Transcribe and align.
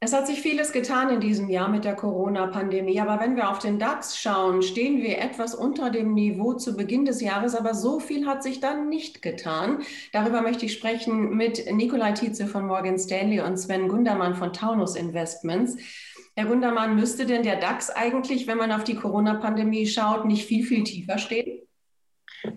Es 0.00 0.12
hat 0.12 0.28
sich 0.28 0.40
vieles 0.40 0.70
getan 0.70 1.10
in 1.10 1.18
diesem 1.18 1.48
Jahr 1.48 1.68
mit 1.68 1.84
der 1.84 1.96
Corona-Pandemie, 1.96 3.00
aber 3.00 3.18
wenn 3.18 3.34
wir 3.34 3.50
auf 3.50 3.58
den 3.58 3.80
DAX 3.80 4.16
schauen, 4.16 4.62
stehen 4.62 5.02
wir 5.02 5.18
etwas 5.18 5.56
unter 5.56 5.90
dem 5.90 6.14
Niveau 6.14 6.54
zu 6.54 6.76
Beginn 6.76 7.04
des 7.04 7.20
Jahres, 7.20 7.56
aber 7.56 7.74
so 7.74 7.98
viel 7.98 8.24
hat 8.24 8.44
sich 8.44 8.60
dann 8.60 8.88
nicht 8.88 9.22
getan. 9.22 9.82
Darüber 10.12 10.40
möchte 10.40 10.66
ich 10.66 10.74
sprechen 10.74 11.36
mit 11.36 11.72
Nikolai 11.72 12.12
Tietze 12.12 12.46
von 12.46 12.64
Morgan 12.64 12.96
Stanley 12.96 13.40
und 13.40 13.56
Sven 13.56 13.88
Gundermann 13.88 14.36
von 14.36 14.52
Taunus 14.52 14.94
Investments. 14.94 15.76
Herr 16.36 16.46
Gundermann, 16.46 16.94
müsste 16.94 17.26
denn 17.26 17.42
der 17.42 17.58
DAX 17.58 17.90
eigentlich, 17.90 18.46
wenn 18.46 18.58
man 18.58 18.70
auf 18.70 18.84
die 18.84 18.94
Corona-Pandemie 18.94 19.88
schaut, 19.88 20.26
nicht 20.26 20.46
viel, 20.46 20.64
viel 20.64 20.84
tiefer 20.84 21.18
stehen? 21.18 21.67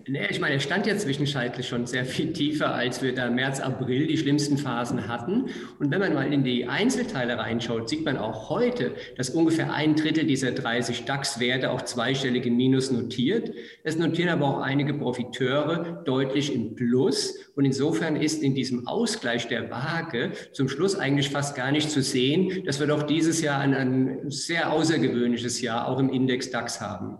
Ich 0.04 0.40
meine, 0.40 0.54
er 0.54 0.60
stand 0.60 0.86
ja 0.86 0.96
zwischenzeitlich 0.96 1.66
schon 1.66 1.86
sehr 1.86 2.04
viel 2.04 2.32
tiefer, 2.32 2.72
als 2.72 3.02
wir 3.02 3.14
da 3.14 3.28
März, 3.30 3.58
April 3.58 4.06
die 4.06 4.16
schlimmsten 4.16 4.56
Phasen 4.56 5.08
hatten. 5.08 5.46
Und 5.80 5.90
wenn 5.90 5.98
man 5.98 6.14
mal 6.14 6.32
in 6.32 6.44
die 6.44 6.66
Einzelteile 6.66 7.36
reinschaut, 7.38 7.88
sieht 7.88 8.04
man 8.04 8.16
auch 8.16 8.48
heute, 8.48 8.94
dass 9.16 9.30
ungefähr 9.30 9.72
ein 9.72 9.96
Drittel 9.96 10.24
dieser 10.24 10.52
30 10.52 11.04
DAX-Werte 11.04 11.72
auch 11.72 11.82
zweistellige 11.82 12.50
Minus 12.50 12.92
notiert. 12.92 13.52
Es 13.82 13.96
notieren 13.96 14.28
aber 14.28 14.46
auch 14.46 14.60
einige 14.60 14.94
Profiteure 14.94 16.02
deutlich 16.04 16.54
im 16.54 16.76
Plus. 16.76 17.34
Und 17.56 17.64
insofern 17.64 18.14
ist 18.14 18.42
in 18.42 18.54
diesem 18.54 18.86
Ausgleich 18.86 19.48
der 19.48 19.68
Waage 19.70 20.32
zum 20.52 20.68
Schluss 20.68 20.94
eigentlich 20.94 21.30
fast 21.30 21.56
gar 21.56 21.72
nicht 21.72 21.90
zu 21.90 22.02
sehen, 22.02 22.64
dass 22.64 22.78
wir 22.78 22.86
doch 22.86 23.02
dieses 23.02 23.42
Jahr 23.42 23.60
ein, 23.60 23.74
ein 23.74 24.30
sehr 24.30 24.72
außergewöhnliches 24.72 25.60
Jahr 25.60 25.88
auch 25.88 25.98
im 25.98 26.08
Index 26.08 26.50
DAX 26.50 26.80
haben. 26.80 27.18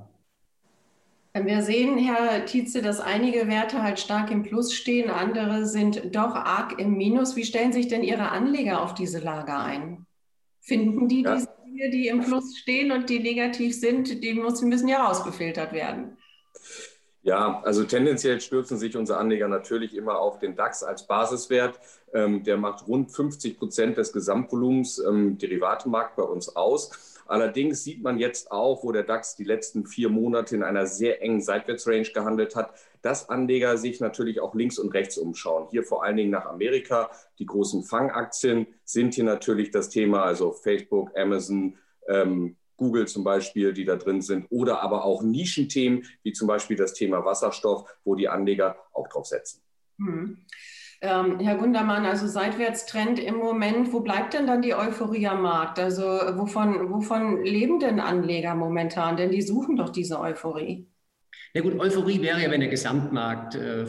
Wir 1.35 1.63
sehen, 1.63 1.97
Herr 1.97 2.45
Tietze, 2.45 2.83
dass 2.83 3.01
einige 3.01 3.49
Werte 3.49 3.83
halt 3.83 3.99
stark 3.99 4.31
im 4.31 4.43
Plus 4.43 4.75
stehen, 4.75 5.09
andere 5.09 5.65
sind 5.65 6.15
doch 6.15 6.35
arg 6.35 6.79
im 6.79 6.95
Minus. 6.99 7.37
Wie 7.37 7.45
stellen 7.45 7.73
sich 7.73 7.89
denn 7.89 8.03
Ihre 8.03 8.29
Anleger 8.31 8.83
auf 8.83 8.95
diese 8.95 9.19
Lage 9.19 9.55
ein? 9.55 10.07
Finden 10.61 11.09
die 11.09 11.23
ja. 11.23 11.35
diese 11.35 11.49
Dinge, 11.65 11.91
die 11.91 12.09
im 12.09 12.21
Plus 12.21 12.59
stehen 12.59 12.93
und 12.93 13.09
die 13.09 13.19
negativ 13.19 13.75
sind, 13.75 14.23
die 14.23 14.35
müssen, 14.35 14.89
ja 14.89 15.07
rausgefiltert 15.07 15.73
werden? 15.73 16.19
Ja, 17.23 17.63
also 17.63 17.85
tendenziell 17.85 18.41
stürzen 18.41 18.77
sich 18.77 18.95
unsere 18.97 19.19
Anleger 19.19 19.49
natürlich 19.49 19.97
immer 19.97 20.19
auf 20.19 20.39
den 20.39 20.55
DAX 20.55 20.83
als 20.83 21.07
Basiswert. 21.07 21.81
Ähm, 22.13 22.43
der 22.43 22.59
macht 22.59 22.87
rund 22.87 23.11
50 23.11 23.59
Prozent 23.59 23.97
des 23.97 24.13
Gesamtvolumens 24.13 24.99
ähm, 24.99 25.39
Derivatemarkt 25.39 26.17
bei 26.17 26.25
uns 26.25 26.55
aus. 26.55 27.12
Allerdings 27.27 27.85
sieht 27.85 28.03
man 28.03 28.19
jetzt 28.19 28.51
auch, 28.51 28.85
wo 28.85 28.93
der 28.93 29.03
DAX 29.03 29.37
die 29.37 29.45
letzten 29.45 29.87
vier 29.87 30.09
Monate 30.09 30.57
in 30.57 30.63
einer 30.63 30.87
sehr 30.87 31.23
engen 31.23 31.41
Seitwärtsrange 31.41 32.13
gehandelt 32.13 32.57
hat, 32.57 32.75
dass 33.03 33.29
Anleger 33.29 33.77
sich 33.77 34.01
natürlich 34.01 34.41
auch 34.41 34.55
links 34.55 34.79
und 34.79 34.91
rechts 34.91 35.19
umschauen. 35.19 35.69
Hier 35.71 35.85
vor 35.85 36.05
allen 36.05 36.17
Dingen 36.17 36.31
nach 36.31 36.47
Amerika. 36.47 37.11
Die 37.39 37.47
großen 37.47 37.85
Fangaktien 37.85 38.67
sind 38.85 39.15
hier 39.15 39.25
natürlich 39.25 39.71
das 39.71 39.89
Thema, 39.89 40.23
also 40.23 40.53
Facebook, 40.53 41.11
Amazon, 41.17 41.77
ähm, 42.09 42.57
Google 42.77 43.07
zum 43.07 43.23
Beispiel, 43.23 43.73
die 43.73 43.85
da 43.85 43.97
drin 43.97 44.23
sind, 44.23 44.47
oder 44.51 44.83
aber 44.83 45.05
auch 45.05 45.23
Nischenthemen, 45.23 46.05
wie 46.23 46.33
zum 46.33 46.49
Beispiel 46.49 46.77
das 46.77 46.95
Thema 46.95 47.25
Wasserstoff, 47.25 47.89
wo 48.05 48.15
die 48.15 48.29
Anleger 48.29 48.77
auch 48.93 49.09
drauf 49.09 49.27
setzen. 49.27 49.63
Mhm. 49.99 50.39
Ähm, 51.03 51.41
Herr 51.41 51.57
Gundermann, 51.57 52.07
also 52.07 52.29
Seitwärtstrend 52.29 53.19
im 53.19 53.35
Moment, 53.35 53.93
wo 53.93 54.01
bleibt 54.01 54.35
denn 54.35 54.47
dann 54.47 54.63
die 54.63 54.75
Euphorie 54.75 55.27
am 55.27 55.43
Markt? 55.43 55.81
Also 55.81 56.03
wovon, 56.03 56.91
wovon 56.91 57.43
leben 57.43 57.81
denn 57.81 57.99
Anleger 57.99 58.55
momentan? 58.55 59.17
Denn 59.17 59.33
die 59.33 59.43
suchen 59.43 59.77
doch 59.77 59.91
diese 59.91 60.21
Euphorie. 60.21 60.87
Ja 61.55 61.61
gut, 61.61 61.79
Euphorie 61.81 62.23
wäre 62.23 62.41
ja, 62.41 62.51
wenn 62.53 62.61
der 62.61 62.69
Gesamtmarkt 62.69 63.57
äh, 63.57 63.85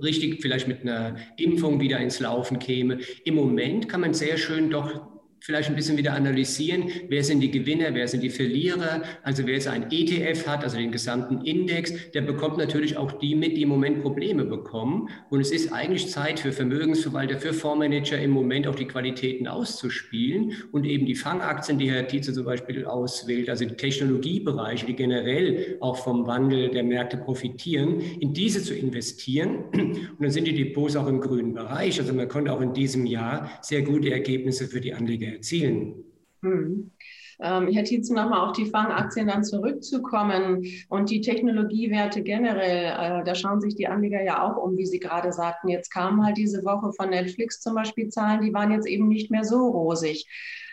richtig 0.00 0.40
vielleicht 0.40 0.68
mit 0.68 0.82
einer 0.82 1.16
Impfung 1.36 1.80
wieder 1.80 1.98
ins 1.98 2.20
Laufen 2.20 2.60
käme. 2.60 3.00
Im 3.24 3.34
Moment 3.34 3.88
kann 3.88 4.00
man 4.00 4.14
sehr 4.14 4.38
schön 4.38 4.70
doch 4.70 5.15
vielleicht 5.46 5.68
ein 5.68 5.76
bisschen 5.76 5.96
wieder 5.96 6.12
analysieren, 6.12 6.90
wer 7.08 7.22
sind 7.22 7.38
die 7.38 7.52
Gewinner, 7.52 7.94
wer 7.94 8.08
sind 8.08 8.24
die 8.24 8.30
Verlierer. 8.30 9.02
Also 9.22 9.46
wer 9.46 9.54
jetzt 9.54 9.68
ein 9.68 9.86
ETF 9.92 10.44
hat, 10.48 10.64
also 10.64 10.76
den 10.76 10.90
gesamten 10.90 11.42
Index, 11.42 11.92
der 12.10 12.22
bekommt 12.22 12.58
natürlich 12.58 12.96
auch 12.96 13.12
die 13.12 13.36
mit, 13.36 13.56
die 13.56 13.62
im 13.62 13.68
Moment 13.68 14.02
Probleme 14.02 14.44
bekommen. 14.44 15.08
Und 15.30 15.40
es 15.40 15.52
ist 15.52 15.72
eigentlich 15.72 16.10
Zeit 16.10 16.40
für 16.40 16.50
Vermögensverwalter, 16.50 17.38
für 17.38 17.52
Fondsmanager 17.52 18.18
im 18.20 18.32
Moment 18.32 18.66
auch 18.66 18.74
die 18.74 18.86
Qualitäten 18.86 19.46
auszuspielen 19.46 20.52
und 20.72 20.84
eben 20.84 21.06
die 21.06 21.14
Fangaktien, 21.14 21.78
die 21.78 21.92
Herr 21.92 22.08
Tietze 22.08 22.32
zum 22.32 22.44
Beispiel 22.44 22.84
auswählt, 22.84 23.48
also 23.48 23.64
die 23.64 23.76
Technologiebereiche, 23.76 24.84
die 24.86 24.96
generell 24.96 25.76
auch 25.78 25.96
vom 25.96 26.26
Wandel 26.26 26.70
der 26.70 26.82
Märkte 26.82 27.18
profitieren, 27.18 28.00
in 28.18 28.34
diese 28.34 28.64
zu 28.64 28.74
investieren. 28.74 29.58
Und 29.72 30.18
dann 30.18 30.30
sind 30.32 30.48
die 30.48 30.54
Depots 30.54 30.96
auch 30.96 31.06
im 31.06 31.20
grünen 31.20 31.54
Bereich. 31.54 32.00
Also 32.00 32.12
man 32.12 32.26
konnte 32.26 32.52
auch 32.52 32.60
in 32.60 32.72
diesem 32.72 33.06
Jahr 33.06 33.48
sehr 33.62 33.82
gute 33.82 34.10
Ergebnisse 34.10 34.66
für 34.66 34.80
die 34.80 34.92
Anleger 34.92 35.35
erzielen. 35.36 35.94
Hm. 36.42 36.90
Ähm, 37.38 37.68
Herr 37.68 37.84
Tietze, 37.84 38.14
nochmal 38.14 38.48
auf 38.48 38.52
die 38.52 38.64
Fangaktien 38.64 39.28
dann 39.28 39.44
zurückzukommen 39.44 40.64
und 40.88 41.10
die 41.10 41.20
Technologiewerte 41.20 42.22
generell, 42.22 42.86
äh, 42.86 43.24
da 43.24 43.34
schauen 43.34 43.60
sich 43.60 43.74
die 43.74 43.88
Anleger 43.88 44.22
ja 44.22 44.42
auch 44.42 44.56
um, 44.56 44.76
wie 44.78 44.86
Sie 44.86 45.00
gerade 45.00 45.32
sagten. 45.32 45.68
Jetzt 45.68 45.90
kamen 45.92 46.24
halt 46.24 46.38
diese 46.38 46.64
Woche 46.64 46.92
von 46.92 47.10
Netflix 47.10 47.60
zum 47.60 47.74
Beispiel 47.74 48.08
Zahlen, 48.08 48.40
die 48.40 48.54
waren 48.54 48.72
jetzt 48.72 48.86
eben 48.86 49.08
nicht 49.08 49.30
mehr 49.30 49.44
so 49.44 49.68
rosig. 49.68 50.26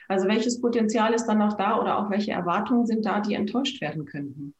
Also 0.07 0.27
welches 0.27 0.61
Potenzial 0.61 1.13
ist 1.13 1.25
dann 1.25 1.39
noch 1.39 1.57
da 1.57 1.79
oder 1.79 1.97
auch 1.97 2.09
welche 2.09 2.31
Erwartungen 2.31 2.85
sind 2.85 3.05
da, 3.05 3.19
die 3.19 3.33
enttäuscht 3.33 3.81
werden 3.81 4.05
könnten? 4.05 4.53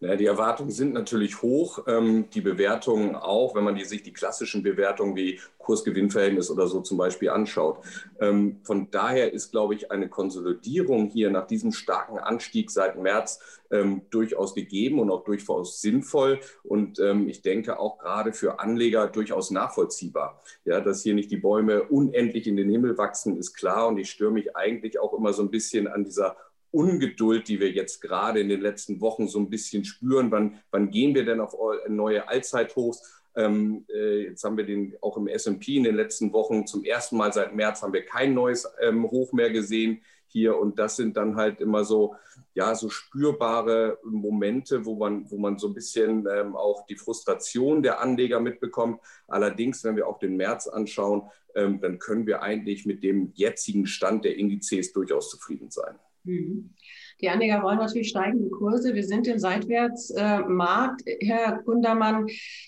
Ja, 0.00 0.14
die 0.14 0.26
Erwartungen 0.26 0.70
sind 0.70 0.94
natürlich 0.94 1.42
hoch, 1.42 1.80
ähm, 1.88 2.30
die 2.32 2.40
Bewertungen 2.40 3.16
auch, 3.16 3.56
wenn 3.56 3.64
man 3.64 3.74
die, 3.74 3.84
sich 3.84 4.04
die 4.04 4.12
klassischen 4.12 4.62
Bewertungen 4.62 5.16
wie 5.16 5.40
Kurs-Gewinn-Verhältnis 5.58 6.52
oder 6.52 6.68
so 6.68 6.82
zum 6.82 6.98
Beispiel 6.98 7.30
anschaut. 7.30 7.84
Ähm, 8.20 8.60
von 8.62 8.92
daher 8.92 9.32
ist, 9.32 9.50
glaube 9.50 9.74
ich, 9.74 9.90
eine 9.90 10.08
Konsolidierung 10.08 11.08
hier 11.08 11.30
nach 11.30 11.48
diesem 11.48 11.72
starken 11.72 12.18
Anstieg 12.18 12.70
seit 12.70 12.96
März 12.96 13.40
ähm, 13.72 14.02
durchaus 14.10 14.54
gegeben 14.54 15.00
und 15.00 15.10
auch 15.10 15.24
durchaus 15.24 15.80
sinnvoll 15.80 16.40
und 16.62 17.00
ich 17.26 17.42
denke 17.42 17.78
auch 17.78 17.98
gerade 17.98 18.32
für 18.32 18.60
Anleger 18.60 19.08
durchaus 19.08 19.50
nachvollziehbar. 19.50 20.42
Ja, 20.64 20.80
dass 20.80 21.02
hier 21.02 21.14
nicht 21.14 21.30
die 21.30 21.36
Bäume 21.36 21.82
unendlich 21.84 22.46
in 22.46 22.56
den 22.56 22.70
Himmel 22.70 22.96
wachsen, 22.98 23.36
ist 23.36 23.54
klar 23.54 23.88
und 23.88 23.98
ich 23.98 24.10
störe 24.10 24.32
mich 24.32 24.56
eigentlich 24.56 24.98
auch 24.98 25.12
immer 25.12 25.32
so 25.32 25.42
ein 25.42 25.50
bisschen 25.50 25.86
an 25.86 26.04
dieser 26.04 26.36
Ungeduld, 26.70 27.48
die 27.48 27.60
wir 27.60 27.70
jetzt 27.70 28.00
gerade 28.00 28.40
in 28.40 28.48
den 28.48 28.60
letzten 28.60 29.00
Wochen 29.00 29.28
so 29.28 29.38
ein 29.38 29.50
bisschen 29.50 29.84
spüren. 29.84 30.30
Wann, 30.30 30.58
wann 30.70 30.90
gehen 30.90 31.14
wir 31.14 31.24
denn 31.24 31.40
auf 31.40 31.54
neue 31.88 32.28
Allzeithochs? 32.28 33.18
Ähm, 33.36 33.84
äh, 33.88 34.24
jetzt 34.24 34.42
haben 34.42 34.56
wir 34.56 34.66
den 34.66 34.96
auch 35.00 35.16
im 35.16 35.28
S&P 35.28 35.76
in 35.76 35.84
den 35.84 35.94
letzten 35.94 36.32
Wochen 36.32 36.66
zum 36.66 36.84
ersten 36.84 37.16
Mal 37.16 37.32
seit 37.32 37.54
März 37.54 37.82
haben 37.82 37.92
wir 37.92 38.04
kein 38.04 38.34
neues 38.34 38.68
ähm, 38.80 39.08
Hoch 39.08 39.32
mehr 39.32 39.50
gesehen 39.50 40.02
hier 40.26 40.58
und 40.58 40.78
das 40.78 40.96
sind 40.96 41.16
dann 41.16 41.36
halt 41.36 41.60
immer 41.60 41.84
so 41.84 42.16
ja 42.54 42.74
so 42.74 42.90
spürbare 42.90 43.98
Momente, 44.04 44.84
wo 44.84 44.96
man 44.96 45.30
wo 45.30 45.38
man 45.38 45.56
so 45.56 45.68
ein 45.68 45.74
bisschen 45.74 46.26
ähm, 46.30 46.56
auch 46.56 46.84
die 46.86 46.96
Frustration 46.96 47.82
der 47.82 48.00
Anleger 48.00 48.40
mitbekommt. 48.40 49.00
Allerdings, 49.28 49.84
wenn 49.84 49.96
wir 49.96 50.08
auch 50.08 50.18
den 50.18 50.36
März 50.36 50.66
anschauen, 50.66 51.30
ähm, 51.54 51.80
dann 51.80 51.98
können 51.98 52.26
wir 52.26 52.42
eigentlich 52.42 52.86
mit 52.86 53.02
dem 53.02 53.32
jetzigen 53.34 53.86
Stand 53.86 54.24
der 54.24 54.36
Indizes 54.36 54.92
durchaus 54.92 55.30
zufrieden 55.30 55.70
sein. 55.70 55.98
Mhm. 56.28 56.74
Die 57.20 57.28
Anleger 57.30 57.62
wollen 57.62 57.78
natürlich 57.78 58.10
steigende 58.10 58.50
Kurse. 58.50 58.94
Wir 58.94 59.02
sind 59.02 59.26
im 59.26 59.38
Seitwärtsmarkt. 59.38 61.02
Herr 61.20 61.62
Gundermann, 61.64 62.26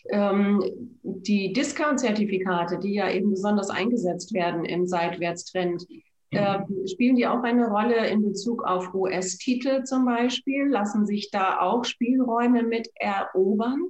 ähm, 0.09 0.65
die 1.03 1.53
Discount-Zertifikate, 1.53 2.79
die 2.79 2.95
ja 2.95 3.11
eben 3.11 3.31
besonders 3.31 3.71
eingesetzt 3.71 4.33
werden 4.33 4.65
im 4.65 4.87
Seitwärtstrend, 4.87 5.87
ähm, 6.33 6.87
spielen 6.87 7.17
die 7.17 7.27
auch 7.27 7.43
eine 7.43 7.69
Rolle 7.69 8.09
in 8.09 8.23
Bezug 8.23 8.63
auf 8.65 8.95
US-Titel 8.95 9.83
zum 9.85 10.05
Beispiel? 10.05 10.69
Lassen 10.69 11.05
sich 11.05 11.31
da 11.31 11.61
auch 11.61 11.85
Spielräume 11.85 12.63
mit 12.63 12.89
erobern? 12.95 13.83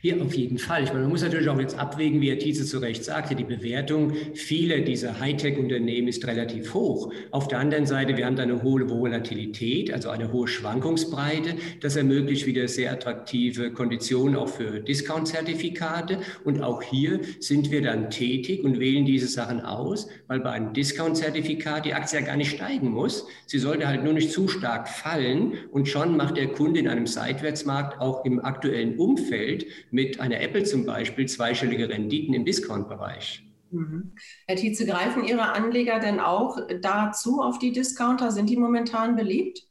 Hier 0.00 0.22
auf 0.22 0.34
jeden 0.34 0.58
Fall. 0.58 0.84
Ich 0.84 0.90
meine, 0.90 1.02
man 1.02 1.10
muss 1.10 1.22
natürlich 1.22 1.48
auch 1.48 1.58
jetzt 1.58 1.76
abwägen, 1.76 2.20
wie 2.20 2.30
Herr 2.30 2.38
Thiese 2.38 2.64
zu 2.64 2.78
Recht 2.78 3.04
sagte, 3.04 3.34
die 3.34 3.42
Bewertung 3.42 4.12
vieler 4.34 4.78
dieser 4.78 5.18
Hightech-Unternehmen 5.18 6.06
ist 6.06 6.24
relativ 6.24 6.72
hoch. 6.72 7.12
Auf 7.32 7.48
der 7.48 7.58
anderen 7.58 7.84
Seite, 7.84 8.16
wir 8.16 8.24
haben 8.24 8.36
da 8.36 8.44
eine 8.44 8.62
hohe 8.62 8.88
Volatilität, 8.88 9.92
also 9.92 10.10
eine 10.10 10.30
hohe 10.30 10.46
Schwankungsbreite. 10.46 11.56
Das 11.80 11.96
ermöglicht 11.96 12.46
wieder 12.46 12.68
sehr 12.68 12.92
attraktive 12.92 13.72
Konditionen 13.72 14.36
auch 14.36 14.48
für 14.48 14.78
Discount-Zertifikate. 14.78 16.20
Und 16.44 16.62
auch 16.62 16.80
hier 16.80 17.18
sind 17.40 17.72
wir 17.72 17.82
dann 17.82 18.08
tätig 18.10 18.62
und 18.62 18.78
wählen 18.78 19.04
diese 19.04 19.26
Sachen 19.26 19.60
aus, 19.60 20.08
weil 20.28 20.38
bei 20.38 20.50
einem 20.50 20.74
Discount-Zertifikat 20.74 21.86
die 21.86 21.94
Aktie 21.94 22.20
ja 22.20 22.24
gar 22.24 22.36
nicht 22.36 22.52
steigen 22.52 22.90
muss. 22.90 23.26
Sie 23.46 23.58
sollte 23.58 23.88
halt 23.88 24.04
nur 24.04 24.12
nicht 24.12 24.30
zu 24.30 24.46
stark 24.46 24.88
fallen 24.88 25.54
und 25.72 25.88
schon 25.88 26.16
macht 26.16 26.36
der 26.36 26.48
Kunde 26.48 26.78
in 26.78 26.86
einem 26.86 27.08
Seitwärtsmarkt 27.08 28.00
auch 28.00 28.24
im 28.24 28.44
aktuellen 28.44 28.96
Umfeld 28.96 29.66
mit 29.90 30.20
einer 30.20 30.40
Apple 30.40 30.64
zum 30.64 30.84
Beispiel 30.84 31.26
zweistellige 31.26 31.88
Renditen 31.88 32.34
im 32.34 32.44
Discount-Bereich. 32.44 33.44
Mhm. 33.70 34.12
Herr 34.46 34.56
Tietze, 34.56 34.86
greifen 34.86 35.24
Ihre 35.24 35.52
Anleger 35.52 35.98
denn 35.98 36.20
auch 36.20 36.58
dazu 36.80 37.42
auf 37.42 37.58
die 37.58 37.72
Discounter? 37.72 38.30
Sind 38.30 38.48
die 38.48 38.56
momentan 38.56 39.16
beliebt? 39.16 39.68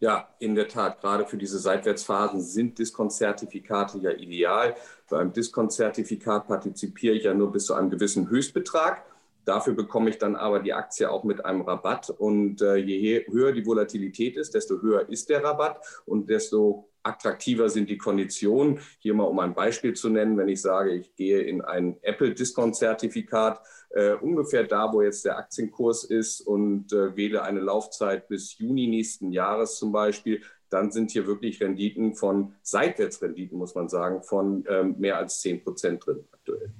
Ja, 0.00 0.28
in 0.38 0.54
der 0.54 0.68
Tat. 0.68 1.00
Gerade 1.00 1.26
für 1.26 1.36
diese 1.36 1.58
Seitwärtsphasen 1.58 2.40
sind 2.40 2.78
Discount-Zertifikate 2.78 3.98
ja 3.98 4.12
ideal. 4.12 4.76
Beim 5.10 5.32
Discount-Zertifikat 5.32 6.46
partizipiere 6.46 7.14
ich 7.14 7.24
ja 7.24 7.34
nur 7.34 7.50
bis 7.50 7.66
zu 7.66 7.74
einem 7.74 7.90
gewissen 7.90 8.30
Höchstbetrag. 8.30 9.04
Dafür 9.44 9.72
bekomme 9.72 10.10
ich 10.10 10.18
dann 10.18 10.36
aber 10.36 10.60
die 10.60 10.72
Aktie 10.72 11.10
auch 11.10 11.24
mit 11.24 11.44
einem 11.44 11.62
Rabatt. 11.62 12.10
Und 12.10 12.62
äh, 12.62 12.76
je 12.76 13.26
höher 13.28 13.52
die 13.52 13.66
Volatilität 13.66 14.36
ist, 14.36 14.54
desto 14.54 14.80
höher 14.82 15.08
ist 15.08 15.30
der 15.30 15.42
Rabatt 15.42 15.80
und 16.06 16.30
desto 16.30 16.87
attraktiver 17.02 17.68
sind 17.68 17.88
die 17.88 17.98
Konditionen. 17.98 18.80
Hier 18.98 19.14
mal 19.14 19.24
um 19.24 19.38
ein 19.38 19.54
Beispiel 19.54 19.94
zu 19.94 20.08
nennen, 20.08 20.36
wenn 20.36 20.48
ich 20.48 20.60
sage, 20.60 20.92
ich 20.92 21.14
gehe 21.14 21.40
in 21.40 21.60
ein 21.60 21.96
Apple-Discount-Zertifikat, 22.02 23.60
äh, 23.90 24.14
ungefähr 24.14 24.64
da, 24.64 24.92
wo 24.92 25.02
jetzt 25.02 25.24
der 25.24 25.38
Aktienkurs 25.38 26.04
ist 26.04 26.40
und 26.40 26.92
äh, 26.92 27.16
wähle 27.16 27.42
eine 27.42 27.60
Laufzeit 27.60 28.28
bis 28.28 28.58
Juni 28.58 28.86
nächsten 28.86 29.32
Jahres 29.32 29.76
zum 29.78 29.92
Beispiel, 29.92 30.42
dann 30.70 30.90
sind 30.92 31.10
hier 31.10 31.26
wirklich 31.26 31.60
Renditen 31.62 32.14
von, 32.14 32.54
Seitwärtsrenditen 32.62 33.56
muss 33.56 33.74
man 33.74 33.88
sagen, 33.88 34.22
von 34.22 34.64
ähm, 34.68 34.96
mehr 34.98 35.16
als 35.16 35.40
10 35.40 35.64
Prozent 35.64 36.06
drin 36.06 36.24
aktuell. 36.32 36.72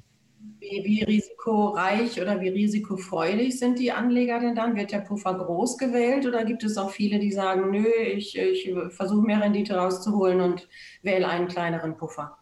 Wie, 0.71 0.85
wie, 0.85 1.05
risikoreich 1.05 2.21
oder 2.21 2.41
wie 2.41 2.51
risikofreudig 2.51 3.59
sind 3.59 3.79
die 3.79 3.93
Anleger 3.93 4.39
denn 4.41 4.55
dann? 4.55 4.77
Wird 4.77 4.93
der 4.93 4.99
Puffer 4.99 5.35
groß 5.35 5.79
gewählt 5.79 6.27
oder 6.27 6.45
gibt 6.45 6.63
es 6.65 6.77
auch 6.77 6.91
viele, 6.91 7.19
die 7.19 7.33
sagen, 7.33 7.71
nö, 7.71 7.87
ich, 7.87 8.37
ich 8.37 8.75
versuche 8.91 9.27
mehr 9.27 9.41
Rendite 9.41 9.77
rauszuholen 9.77 10.41
und 10.41 10.69
wähle 11.03 11.29
einen 11.29 11.49
kleineren 11.49 11.97
Puffer? 11.97 12.37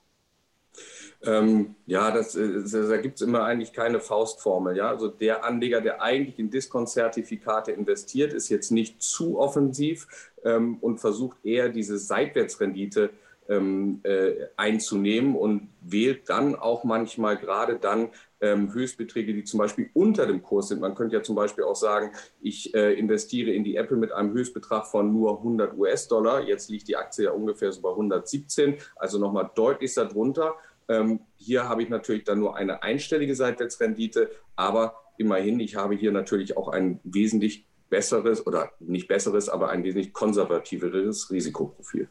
Ähm, 1.24 1.74
ja, 1.86 2.10
das, 2.10 2.32
das, 2.32 2.70
da 2.70 2.96
gibt 2.98 3.16
es 3.16 3.22
immer 3.22 3.44
eigentlich 3.44 3.72
keine 3.72 4.00
Faustformel. 4.00 4.76
Ja? 4.76 4.88
Also 4.88 5.08
der 5.08 5.44
Anleger, 5.44 5.80
der 5.80 6.02
eigentlich 6.02 6.38
in 6.38 6.50
Diskontzertifikate 6.50 7.72
investiert, 7.72 8.32
ist 8.32 8.48
jetzt 8.48 8.70
nicht 8.70 9.02
zu 9.02 9.38
offensiv 9.38 10.06
ähm, 10.44 10.78
und 10.80 10.98
versucht 10.98 11.38
eher 11.44 11.68
diese 11.68 11.98
Seitwärtsrendite 11.98 13.10
ähm, 13.48 14.00
äh, 14.02 14.46
einzunehmen 14.56 15.36
und 15.36 15.68
wählt 15.80 16.28
dann 16.28 16.54
auch 16.56 16.84
manchmal 16.84 17.36
gerade 17.36 17.78
dann 17.78 18.10
ähm, 18.40 18.72
Höchstbeträge, 18.72 19.32
die 19.32 19.44
zum 19.44 19.58
Beispiel 19.58 19.90
unter 19.94 20.26
dem 20.26 20.42
Kurs 20.42 20.68
sind. 20.68 20.80
Man 20.80 20.94
könnte 20.94 21.16
ja 21.16 21.22
zum 21.22 21.36
Beispiel 21.36 21.64
auch 21.64 21.76
sagen, 21.76 22.12
ich 22.40 22.74
äh, 22.74 22.94
investiere 22.94 23.50
in 23.50 23.64
die 23.64 23.76
Apple 23.76 23.96
mit 23.96 24.12
einem 24.12 24.32
Höchstbetrag 24.32 24.86
von 24.86 25.12
nur 25.12 25.38
100 25.38 25.76
US-Dollar. 25.76 26.42
Jetzt 26.42 26.70
liegt 26.70 26.88
die 26.88 26.96
Aktie 26.96 27.24
ja 27.24 27.30
ungefähr 27.32 27.72
so 27.72 27.80
bei 27.82 27.90
117, 27.90 28.76
also 28.96 29.18
nochmal 29.18 29.50
deutlich 29.54 29.94
darunter. 29.94 30.54
Ähm, 30.88 31.20
hier 31.36 31.68
habe 31.68 31.82
ich 31.82 31.88
natürlich 31.88 32.24
dann 32.24 32.38
nur 32.38 32.56
eine 32.56 32.82
einstellige 32.82 33.34
Seitwärtsrendite, 33.34 34.30
aber 34.54 34.94
immerhin, 35.18 35.60
ich 35.60 35.76
habe 35.76 35.94
hier 35.94 36.12
natürlich 36.12 36.56
auch 36.56 36.68
ein 36.68 37.00
wesentlich 37.04 37.66
besseres 37.88 38.46
oder 38.46 38.70
nicht 38.80 39.08
besseres, 39.08 39.48
aber 39.48 39.70
ein 39.70 39.84
wesentlich 39.84 40.12
konservativeres 40.12 41.30
Risikoprofil. 41.30 42.08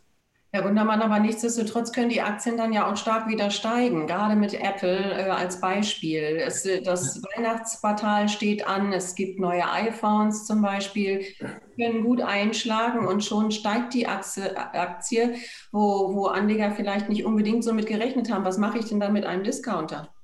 Herr 0.55 0.61
Gundermann, 0.61 1.01
aber 1.01 1.19
nichtsdestotrotz 1.19 1.91
können 1.91 2.07
die 2.07 2.21
Aktien 2.21 2.55
dann 2.55 2.71
ja 2.71 2.89
auch 2.89 2.95
stark 2.95 3.27
wieder 3.27 3.49
steigen, 3.49 4.07
gerade 4.07 4.37
mit 4.37 4.53
Apple 4.53 5.27
äh, 5.27 5.29
als 5.29 5.59
Beispiel. 5.59 6.37
Es, 6.37 6.65
das 6.85 7.21
Weihnachtsquartal 7.35 8.29
steht 8.29 8.65
an, 8.65 8.93
es 8.93 9.15
gibt 9.15 9.37
neue 9.37 9.69
iPhones 9.69 10.45
zum 10.45 10.61
Beispiel, 10.61 11.25
die 11.41 11.83
können 11.83 12.05
gut 12.05 12.21
einschlagen 12.21 13.05
und 13.05 13.21
schon 13.25 13.51
steigt 13.51 13.93
die 13.93 14.07
Aktie, 14.07 14.55
Aktie 14.55 15.35
wo, 15.73 16.15
wo 16.15 16.27
Anleger 16.27 16.71
vielleicht 16.71 17.09
nicht 17.09 17.25
unbedingt 17.25 17.65
so 17.65 17.73
mit 17.73 17.87
gerechnet 17.87 18.31
haben. 18.31 18.45
Was 18.45 18.57
mache 18.57 18.77
ich 18.77 18.85
denn 18.85 19.01
dann 19.01 19.11
mit 19.11 19.25
einem 19.25 19.43
Discounter? 19.43 20.14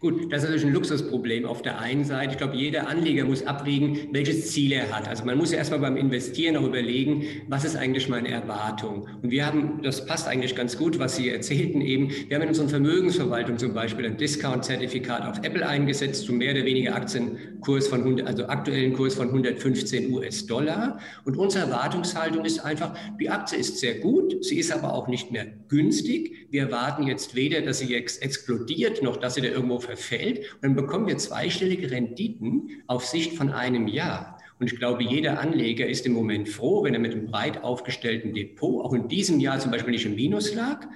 Gut, 0.00 0.32
das 0.32 0.42
ist 0.42 0.50
natürlich 0.50 0.66
ein 0.66 0.72
Luxusproblem 0.74 1.46
auf 1.46 1.62
der 1.62 1.78
einen 1.78 2.04
Seite. 2.04 2.32
Ich 2.32 2.38
glaube, 2.38 2.56
jeder 2.56 2.88
Anleger 2.88 3.24
muss 3.24 3.46
abwägen, 3.46 4.08
welches 4.12 4.50
Ziel 4.50 4.72
er 4.72 4.94
hat. 4.94 5.08
Also 5.08 5.24
man 5.24 5.38
muss 5.38 5.52
ja 5.52 5.58
erstmal 5.58 5.80
beim 5.80 5.96
Investieren 5.96 6.56
auch 6.56 6.66
überlegen, 6.66 7.24
was 7.48 7.64
ist 7.64 7.76
eigentlich 7.76 8.08
meine 8.08 8.28
Erwartung. 8.30 9.06
Und 9.22 9.30
wir 9.30 9.46
haben, 9.46 9.80
das 9.82 10.04
passt 10.04 10.28
eigentlich 10.28 10.54
ganz 10.56 10.76
gut, 10.76 10.98
was 10.98 11.16
Sie 11.16 11.30
erzählten 11.30 11.80
eben, 11.80 12.10
wir 12.28 12.36
haben 12.36 12.42
in 12.42 12.48
unserer 12.48 12.68
Vermögensverwaltung 12.68 13.56
zum 13.56 13.72
Beispiel 13.72 14.04
ein 14.04 14.16
Discount-Zertifikat 14.16 15.22
auf 15.22 15.38
Apple 15.42 15.66
eingesetzt 15.66 16.26
zu 16.26 16.32
mehr 16.32 16.52
oder 16.52 16.64
weniger 16.64 16.94
Aktienkurs 16.96 17.88
von 17.88 18.00
100, 18.00 18.26
also 18.26 18.46
aktuellen 18.46 18.92
Kurs 18.92 19.14
von 19.14 19.28
115 19.28 20.12
US-Dollar. 20.12 20.98
Und 21.24 21.36
unsere 21.36 21.66
Erwartungshaltung 21.66 22.44
ist 22.44 22.58
einfach, 22.58 22.94
die 23.20 23.30
Aktie 23.30 23.58
ist 23.58 23.78
sehr 23.78 23.94
gut, 24.00 24.44
sie 24.44 24.58
ist 24.58 24.72
aber 24.72 24.92
auch 24.92 25.08
nicht 25.08 25.30
mehr 25.30 25.46
günstig. 25.68 26.48
Wir 26.50 26.64
erwarten 26.64 27.04
jetzt 27.04 27.34
weder, 27.34 27.62
dass 27.62 27.78
sie 27.78 27.86
jetzt 27.86 28.22
explodiert, 28.22 29.02
noch 29.02 29.16
dass 29.16 29.34
sie 29.34 29.40
da 29.40 29.48
irgendwo 29.48 29.80
verfällt. 29.84 30.38
Und 30.54 30.62
dann 30.62 30.74
bekommen 30.74 31.06
wir 31.06 31.16
zweistellige 31.18 31.90
Renditen 31.90 32.82
auf 32.86 33.04
Sicht 33.04 33.36
von 33.36 33.50
einem 33.50 33.88
Jahr. 33.88 34.38
Und 34.58 34.72
ich 34.72 34.78
glaube, 34.78 35.02
jeder 35.02 35.40
Anleger 35.40 35.86
ist 35.86 36.06
im 36.06 36.12
Moment 36.12 36.48
froh, 36.48 36.84
wenn 36.84 36.94
er 36.94 37.00
mit 37.00 37.12
einem 37.12 37.26
breit 37.26 37.62
aufgestellten 37.62 38.32
Depot 38.34 38.84
auch 38.84 38.92
in 38.92 39.08
diesem 39.08 39.40
Jahr 39.40 39.58
zum 39.58 39.70
Beispiel 39.70 39.92
nicht 39.92 40.06
im 40.06 40.14
Minus 40.14 40.54
lag. 40.54 40.86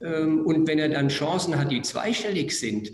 Ähm, 0.00 0.44
und 0.44 0.66
wenn 0.66 0.78
er 0.78 0.88
dann 0.88 1.08
Chancen 1.08 1.58
hat, 1.58 1.70
die 1.70 1.82
zweistellig 1.82 2.58
sind, 2.58 2.90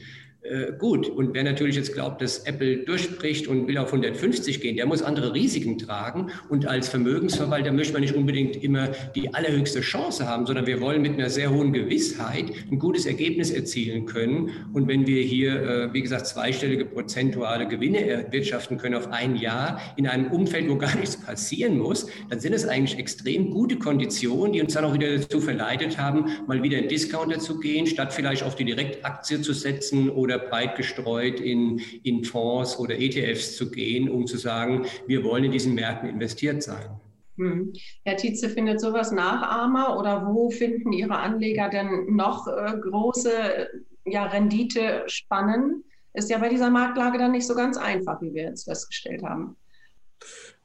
äh, 0.49 0.73
gut, 0.79 1.09
und 1.09 1.35
wer 1.35 1.45
natürlich 1.45 1.77
jetzt 1.77 1.93
glaubt, 1.93 2.23
dass 2.23 2.39
Apple 2.41 2.79
durchbricht 2.79 3.49
und 3.49 3.69
will 3.69 3.79
auf 3.79 3.93
150 3.93 4.61
gehen, 4.61 4.77
der 4.77 4.87
muss 4.87 5.03
andere 5.03 5.35
Risiken 5.35 5.79
tragen. 5.79 6.31
Und 6.49 6.67
als 6.67 6.89
Vermögensverwalter 6.89 7.73
möchte 7.73 7.93
man 7.93 8.03
nicht 8.03 8.15
unbedingt 8.15 8.63
immer 8.63 8.89
die 9.15 9.35
allerhöchste 9.35 9.81
Chance 9.81 10.27
haben, 10.27 10.47
sondern 10.47 10.67
wir 10.67 10.81
wollen 10.81 11.03
mit 11.03 11.15
einer 11.15 11.31
sehr 11.31 11.51
hohen 11.51 11.73
Gewissheit 11.73 12.47
ein 12.71 12.79
gutes 12.79 13.07
Ergebnis 13.07 13.51
erzielen 13.51 14.07
können. 14.07 14.51
Und 14.73 14.89
wenn 14.89 15.07
wir 15.07 15.23
hier, 15.23 15.63
äh, 15.63 15.93
wie 15.93 16.03
gesagt, 16.03 16.27
zweistellige 16.27 16.85
prozentuale 16.87 17.69
Gewinne 17.69 18.09
erwirtschaften 18.09 18.79
können 18.79 18.95
auf 18.95 19.11
ein 19.11 19.37
Jahr 19.37 19.81
in 19.97 20.07
einem 20.07 20.31
Umfeld, 20.31 20.69
wo 20.69 20.77
gar 20.77 20.97
nichts 20.97 21.17
passieren 21.17 21.79
muss, 21.79 22.07
dann 22.31 22.41
sind 22.41 22.55
es 22.55 22.67
eigentlich 22.67 22.99
extrem 22.99 23.51
gute 23.51 23.77
Konditionen, 23.77 24.53
die 24.53 24.63
uns 24.63 24.75
dann 24.75 24.85
auch 24.85 24.95
wieder 24.95 25.17
dazu 25.17 25.41
verleitet 25.41 25.99
haben, 25.99 26.27
mal 26.47 26.63
wieder 26.63 26.79
in 26.79 26.89
Discounter 26.89 27.39
zu 27.39 27.61
gehen, 27.61 27.87
statt 27.87 28.13
vielleicht 28.13 28.43
auf 28.43 28.57
die 28.57 28.65
Direktaktie 28.65 29.41
zu 29.41 29.53
setzen 29.53 30.09
oder 30.11 30.38
oder 30.39 30.49
breit 30.49 30.77
gestreut 30.77 31.41
in, 31.41 31.81
in 32.03 32.25
Fonds 32.25 32.79
oder 32.79 32.99
ETFs 32.99 33.57
zu 33.57 33.71
gehen, 33.71 34.09
um 34.09 34.27
zu 34.27 34.37
sagen, 34.37 34.87
wir 35.07 35.25
wollen 35.25 35.45
in 35.45 35.53
diesen 35.53 35.75
Märkten 35.75 36.09
investiert 36.09 36.63
sein. 36.63 37.01
Hm. 37.37 37.73
Herr 38.05 38.17
Tietze, 38.17 38.49
findet 38.49 38.81
sowas 38.81 39.13
Nachahmer 39.13 39.99
oder 39.99 40.27
wo 40.27 40.51
finden 40.51 40.93
Ihre 40.93 41.17
Anleger 41.17 41.69
denn 41.69 42.17
noch 42.17 42.49
äh, 42.49 42.75
große 42.79 43.69
ja, 44.07 44.25
Rendite 44.27 45.05
spannen? 45.07 45.85
Ist 46.15 46.31
ja 46.31 46.39
bei 46.39 46.49
dieser 46.49 46.71
Marktlage 46.71 47.19
dann 47.19 47.33
nicht 47.33 47.47
so 47.47 47.55
ganz 47.55 47.77
einfach, 47.77 48.21
wie 48.23 48.35
wir 48.35 48.45
jetzt 48.45 48.65
festgestellt 48.65 49.23
haben. 49.23 49.57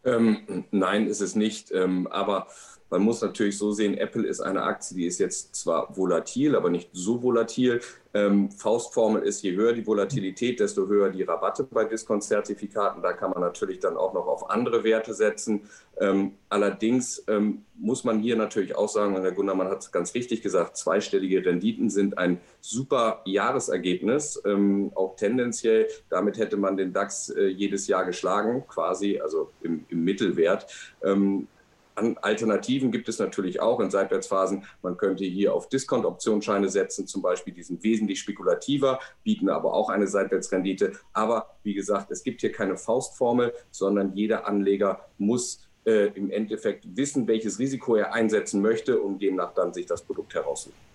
Ähm, 0.04 0.66
nein, 0.72 1.08
ist 1.08 1.22
es 1.22 1.36
nicht. 1.36 1.72
Ähm, 1.72 2.08
aber 2.08 2.48
man 2.94 3.02
muss 3.02 3.24
natürlich 3.24 3.58
so 3.58 3.72
sehen, 3.72 3.98
Apple 3.98 4.28
ist 4.28 4.40
eine 4.40 4.62
Aktie, 4.62 4.96
die 4.96 5.08
ist 5.08 5.18
jetzt 5.18 5.56
zwar 5.56 5.98
volatil, 5.98 6.56
aber 6.56 6.70
nicht 6.70 6.90
so 6.94 7.24
volatil. 7.24 7.82
Ähm, 8.14 8.52
Faustformel 8.52 9.24
ist, 9.24 9.42
je 9.42 9.56
höher 9.56 9.74
die 9.74 9.88
Volatilität, 9.88 10.60
desto 10.60 10.86
höher 10.86 11.10
die 11.10 11.24
Rabatte 11.24 11.64
bei 11.64 11.86
Diskontzertifikaten. 11.86 13.02
Da 13.02 13.14
kann 13.14 13.32
man 13.32 13.42
natürlich 13.42 13.80
dann 13.80 13.98
auch 13.98 14.14
noch 14.14 14.28
auf 14.28 14.52
andere 14.52 14.84
Werte 14.84 15.16
setzen. 15.16 15.62
Ähm, 16.00 16.34
allerdings 16.50 17.24
ähm, 17.28 17.66
muss 17.74 18.04
man 18.04 18.20
hier 18.20 18.36
natürlich 18.36 18.76
auch 18.76 18.90
sagen, 18.90 19.16
und 19.16 19.24
Herr 19.24 19.32
Gundermann 19.32 19.70
hat 19.70 19.80
es 19.80 19.92
ganz 19.92 20.14
richtig 20.14 20.44
gesagt, 20.44 20.78
zweistellige 20.78 21.44
Renditen 21.44 21.90
sind 21.90 22.20
ein 22.20 22.42
super 22.62 23.24
Jahresergebnis, 23.26 24.40
ähm, 24.46 24.92
auch 24.94 25.16
tendenziell. 25.16 25.88
Damit 26.10 26.38
hätte 26.38 26.58
man 26.58 26.78
den 26.78 26.94
DAX 26.94 27.30
äh, 27.30 27.48
jedes 27.48 27.88
Jahr 27.88 28.06
geschlagen, 28.06 28.66
quasi, 28.68 29.20
also 29.20 29.50
im, 29.64 29.84
im 29.90 30.04
Mittelwert. 30.04 30.68
Ähm, 31.98 32.18
Alternativen 32.22 32.92
gibt 32.92 33.10
es 33.10 33.20
natürlich 33.20 33.62
auch 33.62 33.80
in 33.80 33.92
Seitwärtsphasen. 33.92 34.66
Man 34.82 34.98
könnte 34.98 35.24
hier 35.26 35.54
auf 35.54 35.70
Discount-Optionsscheine 35.70 36.70
setzen, 36.70 37.08
zum 37.08 37.22
Beispiel. 37.22 37.54
Die 37.54 37.64
sind 37.64 37.84
wesentlich 37.84 38.20
spekulativer, 38.20 39.00
bieten 39.24 39.50
aber 39.50 39.74
auch 39.74 39.90
eine 39.90 40.08
Seitwärtsrendite. 40.08 40.94
Aber 41.14 41.56
wie 41.64 41.74
gesagt, 41.74 42.12
es 42.12 42.24
gibt 42.24 42.42
hier 42.42 42.52
keine 42.52 42.78
Faustformel, 42.78 43.54
sondern 43.72 44.16
jeder 44.16 44.48
Anleger 44.48 45.06
muss 45.18 45.68
äh, 45.86 46.08
im 46.16 46.32
Endeffekt 46.32 46.86
wissen, 46.96 47.28
welches 47.28 47.60
Risiko 47.60 47.96
er 47.96 48.14
einsetzen 48.14 48.62
möchte 48.62 49.00
und 49.00 49.22
demnach 49.22 49.54
dann 49.54 49.74
sich 49.74 49.86
das 49.86 50.02
Produkt 50.02 50.34
heraussuchen. 50.34 50.93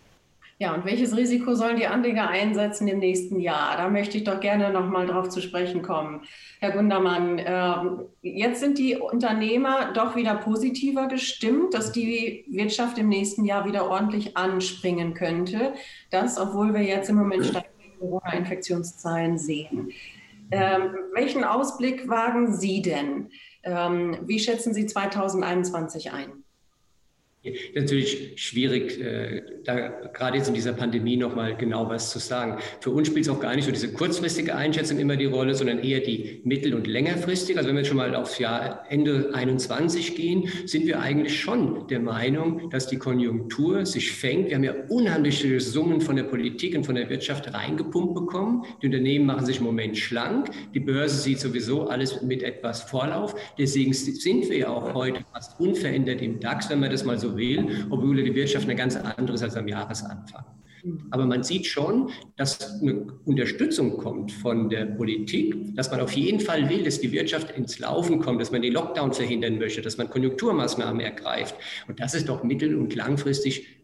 Ja, 0.60 0.74
und 0.74 0.84
welches 0.84 1.16
Risiko 1.16 1.54
sollen 1.54 1.76
die 1.76 1.86
Anleger 1.86 2.28
einsetzen 2.28 2.88
im 2.88 2.98
nächsten 2.98 3.38
Jahr? 3.38 3.76
Da 3.76 3.88
möchte 3.88 4.18
ich 4.18 4.24
doch 4.24 4.40
gerne 4.40 4.72
noch 4.72 4.88
mal 4.88 5.06
drauf 5.06 5.28
zu 5.28 5.40
sprechen 5.40 5.82
kommen. 5.82 6.22
Herr 6.58 6.72
Gundermann, 6.72 7.38
äh, 7.38 7.74
jetzt 8.22 8.58
sind 8.58 8.76
die 8.76 8.96
Unternehmer 8.96 9.92
doch 9.92 10.16
wieder 10.16 10.34
positiver 10.34 11.06
gestimmt, 11.06 11.74
dass 11.74 11.92
die 11.92 12.44
Wirtschaft 12.48 12.98
im 12.98 13.08
nächsten 13.08 13.44
Jahr 13.44 13.66
wieder 13.66 13.88
ordentlich 13.88 14.36
anspringen 14.36 15.14
könnte. 15.14 15.74
Das, 16.10 16.38
obwohl 16.38 16.74
wir 16.74 16.82
jetzt 16.82 17.08
im 17.08 17.16
Moment 17.16 17.46
steigende 17.46 17.96
Corona-Infektionszahlen 18.00 19.38
sehen. 19.38 19.92
Ähm, 20.50 20.96
welchen 21.14 21.44
Ausblick 21.44 22.08
wagen 22.08 22.52
Sie 22.52 22.82
denn? 22.82 23.28
Ähm, 23.62 24.16
wie 24.22 24.40
schätzen 24.40 24.74
Sie 24.74 24.86
2021 24.86 26.10
ein? 26.10 26.42
Natürlich 27.74 28.32
schwierig, 28.36 29.00
äh, 29.00 29.42
da 29.64 29.88
gerade 30.12 30.38
jetzt 30.38 30.48
in 30.48 30.54
dieser 30.54 30.72
Pandemie 30.72 31.16
nochmal 31.16 31.56
genau 31.56 31.88
was 31.88 32.10
zu 32.10 32.18
sagen. 32.18 32.58
Für 32.80 32.90
uns 32.90 33.08
spielt 33.08 33.26
es 33.26 33.30
auch 33.30 33.40
gar 33.40 33.54
nicht 33.54 33.64
so 33.64 33.72
diese 33.72 33.92
kurzfristige 33.92 34.54
Einschätzung 34.54 34.98
immer 34.98 35.16
die 35.16 35.26
Rolle, 35.26 35.54
sondern 35.54 35.80
eher 35.80 36.00
die 36.00 36.40
mittel- 36.44 36.74
und 36.74 36.86
längerfristige. 36.86 37.58
Also 37.58 37.68
wenn 37.68 37.76
wir 37.76 37.82
jetzt 37.82 37.88
schon 37.88 37.96
mal 37.96 38.14
aufs 38.14 38.38
Jahr 38.38 38.84
Ende 38.88 39.30
21 39.34 40.14
gehen, 40.14 40.48
sind 40.66 40.86
wir 40.86 41.00
eigentlich 41.00 41.40
schon 41.40 41.86
der 41.88 42.00
Meinung, 42.00 42.70
dass 42.70 42.86
die 42.86 42.98
Konjunktur 42.98 43.86
sich 43.86 44.12
fängt. 44.12 44.48
Wir 44.48 44.56
haben 44.56 44.64
ja 44.64 44.74
unheimliche 44.88 45.60
Summen 45.60 46.00
von 46.00 46.16
der 46.16 46.24
Politik 46.24 46.76
und 46.76 46.84
von 46.84 46.94
der 46.94 47.08
Wirtschaft 47.08 47.52
reingepumpt 47.52 48.14
bekommen. 48.14 48.64
Die 48.82 48.86
Unternehmen 48.86 49.26
machen 49.26 49.46
sich 49.46 49.58
im 49.58 49.64
Moment 49.64 49.96
schlank. 49.96 50.50
Die 50.74 50.80
Börse 50.80 51.16
sieht 51.16 51.40
sowieso 51.40 51.88
alles 51.88 52.22
mit 52.22 52.42
etwas 52.42 52.82
Vorlauf. 52.82 53.34
Deswegen 53.58 53.92
sind 53.92 54.48
wir 54.48 54.58
ja 54.58 54.68
auch 54.68 54.94
heute 54.94 55.20
fast 55.32 55.58
unverändert 55.60 56.22
im 56.22 56.40
DAX, 56.40 56.70
wenn 56.70 56.80
man 56.80 56.90
das 56.90 57.04
mal 57.04 57.18
so 57.18 57.36
will, 57.38 57.86
obwohl 57.90 58.22
die 58.22 58.34
Wirtschaft 58.34 58.64
eine 58.64 58.76
ganz 58.76 58.96
andere 58.96 59.34
ist 59.34 59.42
als 59.42 59.56
am 59.56 59.68
Jahresanfang. 59.68 60.44
Aber 61.10 61.26
man 61.26 61.42
sieht 61.42 61.66
schon, 61.66 62.10
dass 62.36 62.80
eine 62.80 63.06
Unterstützung 63.24 63.96
kommt 63.96 64.30
von 64.30 64.68
der 64.68 64.86
Politik, 64.86 65.74
dass 65.74 65.90
man 65.90 66.00
auf 66.00 66.12
jeden 66.12 66.40
Fall 66.40 66.68
will, 66.68 66.84
dass 66.84 67.00
die 67.00 67.10
Wirtschaft 67.12 67.50
ins 67.56 67.78
Laufen 67.78 68.20
kommt, 68.20 68.40
dass 68.40 68.52
man 68.52 68.62
den 68.62 68.72
Lockdown 68.72 69.12
verhindern 69.12 69.58
möchte, 69.58 69.82
dass 69.82 69.98
man 69.98 70.08
Konjunkturmaßnahmen 70.08 71.00
ergreift. 71.00 71.56
Und 71.88 72.00
das 72.00 72.14
ist 72.14 72.28
doch 72.28 72.42
mittel- 72.42 72.76
und 72.76 72.94
langfristig 72.94 73.77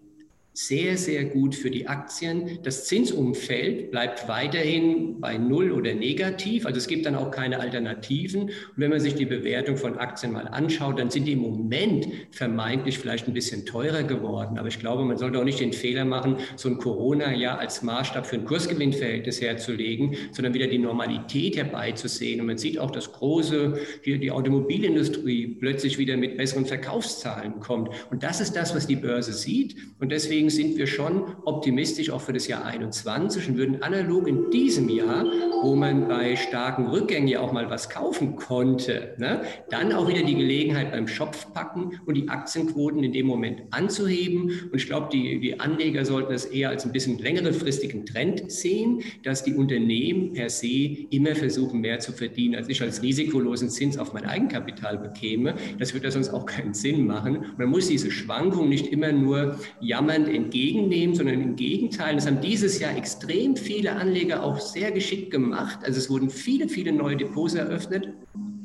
sehr, 0.54 0.96
sehr 0.96 1.24
gut 1.24 1.56
für 1.56 1.70
die 1.70 1.88
Aktien. 1.88 2.60
Das 2.62 2.86
Zinsumfeld 2.86 3.90
bleibt 3.90 4.28
weiterhin 4.28 5.20
bei 5.20 5.36
Null 5.36 5.72
oder 5.72 5.94
negativ. 5.94 6.64
Also 6.64 6.78
es 6.78 6.86
gibt 6.86 7.06
dann 7.06 7.16
auch 7.16 7.32
keine 7.32 7.58
Alternativen. 7.58 8.42
Und 8.42 8.52
wenn 8.76 8.90
man 8.90 9.00
sich 9.00 9.16
die 9.16 9.26
Bewertung 9.26 9.76
von 9.76 9.98
Aktien 9.98 10.32
mal 10.32 10.46
anschaut, 10.46 11.00
dann 11.00 11.10
sind 11.10 11.26
die 11.26 11.32
im 11.32 11.40
Moment 11.40 12.06
vermeintlich 12.30 13.00
vielleicht 13.00 13.26
ein 13.26 13.34
bisschen 13.34 13.66
teurer 13.66 14.04
geworden. 14.04 14.56
Aber 14.56 14.68
ich 14.68 14.78
glaube, 14.78 15.04
man 15.04 15.18
sollte 15.18 15.40
auch 15.40 15.44
nicht 15.44 15.58
den 15.58 15.72
Fehler 15.72 16.04
machen, 16.04 16.36
so 16.54 16.68
ein 16.68 16.78
Corona-Jahr 16.78 17.58
als 17.58 17.82
Maßstab 17.82 18.24
für 18.24 18.36
ein 18.36 18.44
Kursgewinnverhältnis 18.44 19.40
herzulegen, 19.40 20.16
sondern 20.30 20.54
wieder 20.54 20.68
die 20.68 20.78
Normalität 20.78 21.56
herbeizusehen. 21.56 22.40
Und 22.40 22.46
man 22.46 22.58
sieht 22.58 22.78
auch, 22.78 22.92
dass 22.92 23.10
große, 23.10 23.76
hier 24.02 24.18
die 24.18 24.30
Automobilindustrie 24.30 25.56
plötzlich 25.58 25.98
wieder 25.98 26.16
mit 26.16 26.36
besseren 26.36 26.64
Verkaufszahlen 26.64 27.58
kommt. 27.58 27.88
Und 28.12 28.22
das 28.22 28.40
ist 28.40 28.54
das, 28.54 28.72
was 28.72 28.86
die 28.86 28.94
Börse 28.96 29.32
sieht. 29.32 29.74
Und 29.98 30.12
deswegen 30.12 30.43
deswegen 30.44 30.50
sind 30.50 30.78
wir 30.78 30.86
schon 30.86 31.24
optimistisch 31.44 32.10
auch 32.10 32.20
für 32.20 32.32
das 32.32 32.48
Jahr 32.48 32.64
21 32.64 33.48
und 33.48 33.56
würden 33.56 33.82
analog 33.82 34.26
in 34.28 34.50
diesem 34.50 34.88
Jahr, 34.88 35.24
wo 35.62 35.74
man 35.74 36.08
bei 36.08 36.36
starken 36.36 36.86
Rückgängen 36.86 37.28
ja 37.28 37.40
auch 37.40 37.52
mal 37.52 37.70
was 37.70 37.88
kaufen 37.88 38.36
konnte, 38.36 39.14
ne, 39.18 39.42
dann 39.70 39.92
auch 39.92 40.08
wieder 40.08 40.22
die 40.22 40.34
Gelegenheit 40.34 40.92
beim 40.92 41.08
Schopf 41.08 41.52
packen 41.52 42.00
und 42.06 42.14
die 42.14 42.28
Aktienquoten 42.28 43.02
in 43.02 43.12
dem 43.12 43.26
Moment 43.26 43.62
anzuheben. 43.70 44.50
Und 44.70 44.74
ich 44.74 44.86
glaube, 44.86 45.08
die, 45.12 45.40
die 45.40 45.60
Anleger 45.60 46.04
sollten 46.04 46.32
das 46.32 46.46
eher 46.46 46.70
als 46.70 46.84
ein 46.84 46.92
bisschen 46.92 47.18
längerefristigen 47.18 48.06
Trend 48.06 48.50
sehen, 48.50 49.02
dass 49.22 49.44
die 49.44 49.54
Unternehmen 49.54 50.32
per 50.32 50.50
se 50.50 51.06
immer 51.10 51.34
versuchen, 51.34 51.80
mehr 51.80 51.98
zu 52.00 52.12
verdienen, 52.12 52.54
als 52.54 52.68
ich 52.68 52.82
als 52.82 53.02
risikolosen 53.02 53.70
Zins 53.70 53.98
auf 53.98 54.12
mein 54.12 54.26
Eigenkapital 54.26 54.98
bekäme. 54.98 55.54
Das 55.78 55.94
würde 55.94 56.10
sonst 56.10 56.30
auch 56.30 56.46
keinen 56.46 56.74
Sinn 56.74 57.06
machen. 57.06 57.46
Man 57.56 57.68
muss 57.68 57.88
diese 57.88 58.10
Schwankung 58.10 58.68
nicht 58.68 58.88
immer 58.88 59.12
nur 59.12 59.58
jammernd 59.80 60.28
entgegennehmen, 60.34 61.14
sondern 61.14 61.40
im 61.40 61.56
Gegenteil. 61.56 62.14
Das 62.16 62.26
haben 62.26 62.40
dieses 62.40 62.78
Jahr 62.78 62.96
extrem 62.96 63.56
viele 63.56 63.92
Anleger 63.92 64.42
auch 64.42 64.60
sehr 64.60 64.92
geschickt 64.92 65.30
gemacht. 65.30 65.78
Also 65.82 65.98
es 65.98 66.10
wurden 66.10 66.30
viele, 66.30 66.68
viele 66.68 66.92
neue 66.92 67.16
Depots 67.16 67.54
eröffnet. 67.54 68.08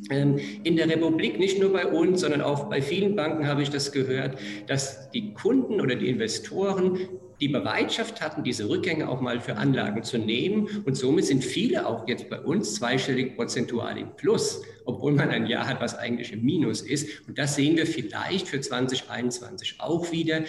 Ähm, 0.09 0.39
in 0.63 0.75
der 0.75 0.89
Republik, 0.89 1.37
nicht 1.37 1.59
nur 1.59 1.71
bei 1.71 1.85
uns, 1.85 2.21
sondern 2.21 2.41
auch 2.41 2.69
bei 2.69 2.81
vielen 2.81 3.15
Banken 3.15 3.47
habe 3.47 3.61
ich 3.61 3.69
das 3.69 3.91
gehört, 3.91 4.39
dass 4.67 5.11
die 5.11 5.33
Kunden 5.33 5.81
oder 5.81 5.95
die 5.95 6.09
Investoren 6.09 6.97
die 7.39 7.47
Bereitschaft 7.47 8.21
hatten, 8.21 8.43
diese 8.43 8.67
Rückgänge 8.67 9.07
auch 9.07 9.21
mal 9.21 9.39
für 9.39 9.55
Anlagen 9.55 10.03
zu 10.03 10.17
nehmen. 10.17 10.67
Und 10.85 10.95
somit 10.95 11.25
sind 11.25 11.43
viele 11.43 11.87
auch 11.87 12.07
jetzt 12.07 12.29
bei 12.29 12.39
uns 12.39 12.75
zweistellig 12.75 13.35
prozentual 13.35 13.97
im 13.97 14.15
Plus, 14.15 14.61
obwohl 14.85 15.13
man 15.13 15.29
ein 15.29 15.47
Jahr 15.47 15.67
hat, 15.67 15.79
was 15.79 15.97
eigentlich 15.97 16.33
im 16.33 16.43
Minus 16.43 16.81
ist. 16.81 17.27
Und 17.27 17.37
das 17.37 17.55
sehen 17.55 17.77
wir 17.77 17.85
vielleicht 17.85 18.47
für 18.47 18.59
2021 18.59 19.75
auch 19.79 20.11
wieder 20.11 20.41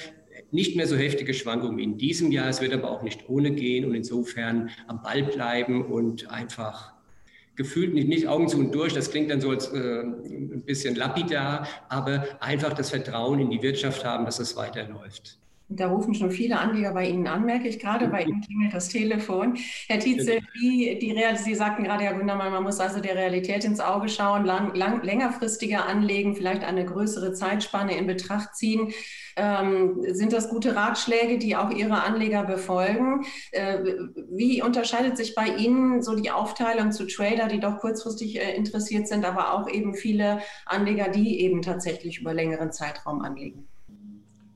nicht 0.53 0.77
mehr 0.77 0.87
so 0.87 0.97
heftige 0.97 1.35
Schwankungen 1.35 1.79
in 1.79 1.99
diesem 1.99 2.33
Jahr. 2.33 2.49
Es 2.49 2.61
wird 2.61 2.73
aber 2.73 2.91
auch 2.91 3.03
nicht 3.03 3.29
ohne 3.29 3.53
gehen 3.53 3.85
und 3.85 3.95
insofern 3.95 4.71
am 4.87 5.03
Ball 5.03 5.23
bleiben 5.23 5.85
und 5.85 6.31
einfach 6.31 6.93
gefühlt 7.57 7.93
nicht, 7.93 8.09
nicht 8.09 8.27
Augen 8.27 8.49
zu 8.49 8.59
und 8.59 8.75
durch, 8.75 8.95
das 8.95 9.11
klingt 9.11 9.31
dann 9.31 9.41
so 9.41 9.51
als 9.51 9.69
äh, 9.69 10.01
ein 10.01 10.63
bisschen 10.65 10.95
lapidar, 10.95 11.69
aber 11.89 12.27
einfach 12.41 12.73
das 12.73 12.91
Vertrauen 12.91 13.39
in 13.39 13.51
die 13.51 13.61
Wirtschaft 13.61 14.05
haben, 14.05 14.25
dass 14.25 14.39
es 14.39 14.57
weiterläuft. 14.57 15.39
Da 15.73 15.87
rufen 15.87 16.15
schon 16.15 16.33
viele 16.33 16.59
Anleger 16.59 16.93
bei 16.93 17.09
Ihnen 17.09 17.29
an, 17.29 17.45
merke 17.45 17.69
ich 17.69 17.79
gerade. 17.79 18.09
Bei 18.09 18.25
Ihnen 18.25 18.41
klingelt 18.41 18.75
das 18.75 18.89
Telefon. 18.89 19.57
Herr 19.87 20.01
Tietze, 20.01 20.41
wie 20.55 20.99
die 20.99 21.13
Real 21.13 21.37
Sie 21.39 21.55
sagten 21.55 21.85
gerade 21.85 22.05
ja 22.05 22.19
wunderbar, 22.19 22.51
man 22.51 22.65
muss 22.65 22.81
also 22.81 22.99
der 22.99 23.15
Realität 23.15 23.65
ins 23.65 23.79
Auge 23.79 24.09
schauen, 24.09 24.45
lang, 24.45 24.75
lang, 24.75 25.05
längerfristiger 25.05 25.87
anlegen, 25.87 26.35
vielleicht 26.35 26.65
eine 26.65 26.85
größere 26.85 27.35
Zeitspanne 27.35 27.97
in 27.97 28.09
Betracht 28.09 28.57
ziehen. 28.57 28.93
Ähm, 29.37 30.03
sind 30.09 30.33
das 30.33 30.49
gute 30.49 30.75
Ratschläge, 30.75 31.39
die 31.39 31.55
auch 31.55 31.71
Ihre 31.71 32.03
Anleger 32.03 32.43
befolgen? 32.43 33.25
Äh, 33.53 33.79
wie 34.29 34.63
unterscheidet 34.63 35.17
sich 35.17 35.37
bei 35.37 35.47
Ihnen 35.55 36.03
so 36.03 36.17
die 36.17 36.33
Aufteilung 36.33 36.91
zu 36.91 37.07
Trader, 37.07 37.47
die 37.47 37.61
doch 37.61 37.79
kurzfristig 37.79 38.41
äh, 38.41 38.57
interessiert 38.57 39.07
sind, 39.07 39.25
aber 39.25 39.55
auch 39.55 39.69
eben 39.69 39.95
viele 39.95 40.41
Anleger, 40.67 41.09
die 41.11 41.41
eben 41.41 41.63
tatsächlich 41.63 42.19
über 42.19 42.35
längeren 42.35 42.73
Zeitraum 42.73 43.23
anlegen? 43.23 43.70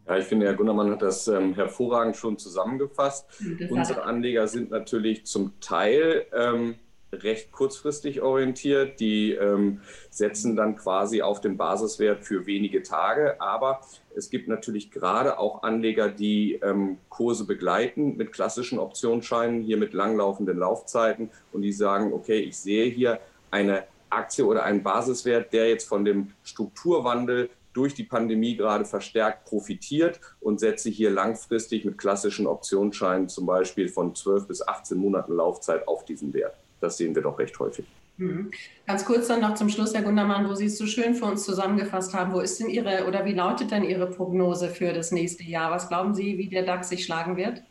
Ja, 0.06 0.18
ich 0.18 0.26
finde, 0.26 0.46
Herr 0.46 0.54
Gunnermann 0.54 0.90
hat 0.90 1.02
das 1.02 1.28
ähm, 1.28 1.54
hervorragend 1.54 2.16
schon 2.16 2.36
zusammengefasst. 2.36 3.26
Unsere 3.70 4.02
Anleger 4.02 4.46
sind 4.48 4.70
natürlich 4.70 5.24
zum 5.24 5.58
Teil 5.60 6.26
ähm, 6.36 6.74
recht 7.22 7.52
kurzfristig 7.52 8.20
orientiert. 8.20 9.00
Die 9.00 9.32
ähm, 9.32 9.80
setzen 10.10 10.56
dann 10.56 10.76
quasi 10.76 11.22
auf 11.22 11.40
den 11.40 11.56
Basiswert 11.56 12.24
für 12.24 12.46
wenige 12.46 12.82
Tage. 12.82 13.40
Aber 13.40 13.80
es 14.14 14.30
gibt 14.30 14.48
natürlich 14.48 14.90
gerade 14.90 15.38
auch 15.38 15.62
Anleger, 15.62 16.08
die 16.08 16.54
ähm, 16.62 16.98
Kurse 17.08 17.46
begleiten 17.46 18.16
mit 18.16 18.32
klassischen 18.32 18.78
Optionsscheinen, 18.78 19.62
hier 19.62 19.76
mit 19.76 19.94
langlaufenden 19.94 20.58
Laufzeiten 20.58 21.30
und 21.52 21.62
die 21.62 21.72
sagen, 21.72 22.12
okay, 22.12 22.40
ich 22.40 22.56
sehe 22.58 22.86
hier 22.86 23.20
eine 23.50 23.84
Aktie 24.10 24.44
oder 24.44 24.64
einen 24.64 24.82
Basiswert, 24.82 25.52
der 25.52 25.68
jetzt 25.68 25.88
von 25.88 26.04
dem 26.04 26.32
Strukturwandel 26.42 27.50
durch 27.74 27.94
die 27.94 28.04
Pandemie 28.04 28.56
gerade 28.56 28.86
verstärkt 28.86 29.44
profitiert 29.44 30.20
und 30.40 30.60
setze 30.60 30.88
hier 30.88 31.10
langfristig 31.10 31.84
mit 31.84 31.98
klassischen 31.98 32.46
Optionsscheinen 32.46 33.28
zum 33.28 33.44
Beispiel 33.44 33.88
von 33.88 34.14
12 34.14 34.46
bis 34.46 34.66
18 34.66 34.96
Monaten 34.96 35.34
Laufzeit 35.34 35.86
auf 35.86 36.04
diesen 36.04 36.32
Wert. 36.32 36.56
Das 36.80 36.96
sehen 36.96 37.14
wir 37.14 37.22
doch 37.22 37.38
recht 37.38 37.58
häufig. 37.58 37.84
Mhm. 38.16 38.50
Ganz 38.86 39.04
kurz 39.04 39.26
dann 39.26 39.40
noch 39.40 39.54
zum 39.54 39.68
Schluss, 39.68 39.92
Herr 39.92 40.02
Gundermann, 40.02 40.48
wo 40.48 40.54
Sie 40.54 40.66
es 40.66 40.78
so 40.78 40.86
schön 40.86 41.14
für 41.14 41.24
uns 41.24 41.44
zusammengefasst 41.44 42.14
haben. 42.14 42.32
Wo 42.32 42.40
ist 42.40 42.60
denn 42.60 42.68
Ihre 42.68 43.06
oder 43.08 43.24
wie 43.24 43.32
lautet 43.32 43.72
denn 43.72 43.82
Ihre 43.82 44.08
Prognose 44.08 44.68
für 44.68 44.92
das 44.92 45.10
nächste 45.10 45.42
Jahr? 45.42 45.70
Was 45.70 45.88
glauben 45.88 46.14
Sie, 46.14 46.38
wie 46.38 46.48
der 46.48 46.62
DAX 46.62 46.88
sich 46.88 47.04
schlagen 47.04 47.36
wird? 47.36 47.62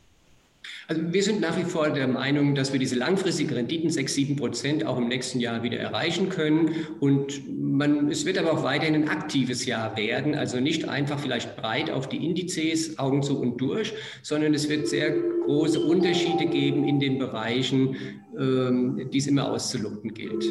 Also 0.88 1.02
wir 1.14 1.24
sind 1.24 1.42
nach 1.42 1.58
wie 1.58 1.64
vor 1.64 1.90
der 1.90 2.08
Meinung, 2.08 2.56
dass 2.56 2.72
wir 2.74 2.80
diese 2.80 2.96
langfristigen 2.96 3.54
Renditen 3.54 3.90
6, 3.90 4.14
7 4.14 4.36
Prozent 4.36 4.86
auch 4.86 4.98
im 4.98 5.08
nächsten 5.08 5.40
Jahr 5.40 5.64
wieder 5.64 5.78
erreichen 5.80 6.30
können. 6.30 6.88
Und 7.00 7.42
man, 7.50 8.10
es 8.10 8.26
wird 8.26 8.38
aber 8.38 8.54
auch 8.54 8.64
weiterhin 8.64 8.96
ein 8.96 9.10
aktives 9.10 9.66
Jahr 9.66 9.96
werden. 9.98 10.36
Also 10.36 10.60
nicht 10.60 10.88
einfach 10.88 11.20
vielleicht 11.20 11.56
breit 11.56 11.90
auf 11.90 12.10
die 12.10 12.26
Indizes, 12.26 13.00
Augen 13.00 13.24
zu 13.24 13.40
und 13.40 13.60
durch, 13.60 13.94
sondern 14.22 14.54
es 14.54 14.70
wird 14.70 14.88
sehr 14.88 15.12
große 15.46 15.80
Unterschiede 15.80 16.46
geben 16.46 16.88
in 16.88 17.00
den 17.00 17.20
Bereichen, 17.20 17.96
ähm, 18.38 19.10
die 19.12 19.18
es 19.18 19.28
immer 19.28 19.52
auszuloten 19.52 20.14
gilt. 20.14 20.44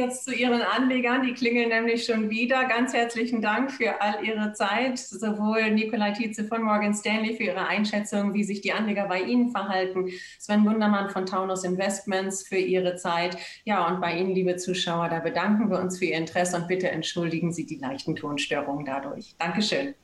Jetzt 0.00 0.24
zu 0.24 0.34
Ihren 0.34 0.62
Anlegern, 0.62 1.22
die 1.22 1.34
klingeln 1.34 1.68
nämlich 1.68 2.04
schon 2.04 2.30
wieder. 2.30 2.64
Ganz 2.64 2.94
herzlichen 2.94 3.42
Dank 3.42 3.70
für 3.70 4.00
all 4.00 4.24
Ihre 4.24 4.52
Zeit, 4.54 4.98
sowohl 4.98 5.70
Nikolai 5.70 6.12
Tietze 6.12 6.44
von 6.44 6.62
Morgan 6.62 6.94
Stanley 6.94 7.36
für 7.36 7.44
Ihre 7.44 7.66
Einschätzung, 7.66 8.32
wie 8.32 8.42
sich 8.42 8.62
die 8.62 8.72
Anleger 8.72 9.06
bei 9.06 9.20
Ihnen 9.20 9.50
verhalten, 9.50 10.08
Sven 10.38 10.64
Wundermann 10.64 11.10
von 11.10 11.26
Taunus 11.26 11.64
Investments 11.64 12.42
für 12.46 12.56
Ihre 12.56 12.96
Zeit. 12.96 13.36
Ja, 13.64 13.86
und 13.86 14.00
bei 14.00 14.18
Ihnen, 14.18 14.34
liebe 14.34 14.56
Zuschauer, 14.56 15.08
da 15.08 15.20
bedanken 15.20 15.70
wir 15.70 15.78
uns 15.78 15.98
für 15.98 16.06
Ihr 16.06 16.16
Interesse 16.16 16.56
und 16.56 16.66
bitte 16.66 16.90
entschuldigen 16.90 17.52
Sie 17.52 17.66
die 17.66 17.76
leichten 17.76 18.16
Tonstörungen 18.16 18.86
dadurch. 18.86 19.34
Dankeschön. 19.38 19.94